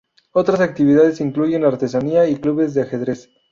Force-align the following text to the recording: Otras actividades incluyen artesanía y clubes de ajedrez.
Otras 0.31 0.61
actividades 0.61 1.21
incluyen 1.21 1.63
artesanía 1.63 2.27
y 2.27 2.37
clubes 2.37 2.73
de 2.73 2.81
ajedrez. 2.81 3.29